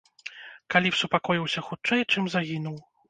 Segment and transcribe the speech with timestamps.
[0.75, 2.77] Калі б супакоіўся хутчэй, чым загінуў.